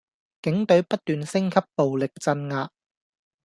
[0.41, 2.71] 警隊不斷升級暴力鎮壓